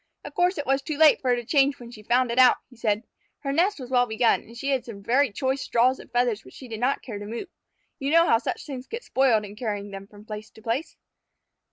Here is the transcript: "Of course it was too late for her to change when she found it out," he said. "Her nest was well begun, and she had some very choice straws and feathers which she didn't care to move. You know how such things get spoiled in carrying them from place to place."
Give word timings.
"Of 0.23 0.33
course 0.33 0.57
it 0.57 0.65
was 0.65 0.81
too 0.81 0.97
late 0.97 1.21
for 1.21 1.29
her 1.29 1.35
to 1.35 1.45
change 1.45 1.77
when 1.77 1.91
she 1.91 2.01
found 2.01 2.31
it 2.31 2.39
out," 2.39 2.57
he 2.71 2.75
said. 2.75 3.03
"Her 3.41 3.51
nest 3.53 3.79
was 3.79 3.91
well 3.91 4.07
begun, 4.07 4.41
and 4.41 4.57
she 4.57 4.71
had 4.71 4.83
some 4.83 5.03
very 5.03 5.31
choice 5.31 5.61
straws 5.61 5.99
and 5.99 6.11
feathers 6.11 6.43
which 6.43 6.55
she 6.55 6.67
didn't 6.67 7.03
care 7.03 7.19
to 7.19 7.25
move. 7.27 7.49
You 7.99 8.09
know 8.09 8.25
how 8.25 8.39
such 8.39 8.65
things 8.65 8.87
get 8.87 9.03
spoiled 9.03 9.45
in 9.45 9.55
carrying 9.55 9.91
them 9.91 10.07
from 10.07 10.25
place 10.25 10.49
to 10.49 10.61
place." 10.63 10.97